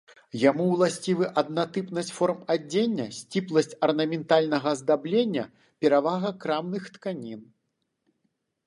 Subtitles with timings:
[0.43, 5.43] Яму ўласцівы аднатыпнасць форм адзення, сціпласць арнаментальнага аздаблення,
[5.85, 7.41] перавага крамных тканін.